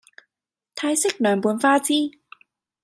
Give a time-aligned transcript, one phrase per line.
[0.73, 2.17] 泰式涼拌花枝